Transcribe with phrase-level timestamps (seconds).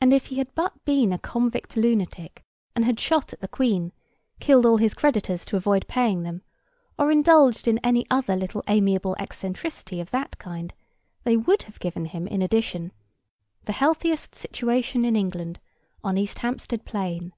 [0.00, 2.44] And if he had but been a convict lunatic,
[2.76, 3.90] and had shot at the Queen,
[4.38, 6.42] killed all his creditors to avoid paying them,
[6.96, 10.72] or indulged in any other little amiable eccentricity of that kind,
[11.24, 12.92] they would have given him in addition—
[13.64, 15.58] The healthiest situation in England,
[16.04, 17.32] on Easthampstead Plain.